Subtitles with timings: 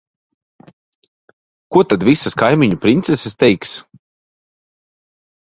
[1.75, 3.75] Ko tad visas kaimiņu princeses teiks?